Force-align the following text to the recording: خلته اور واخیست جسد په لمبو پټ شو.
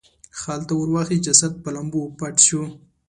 خلته 0.39 0.73
اور 0.77 0.87
واخیست 0.95 1.23
جسد 1.27 1.53
په 1.63 1.69
لمبو 1.75 2.01
پټ 2.19 2.35
شو. 2.47 2.61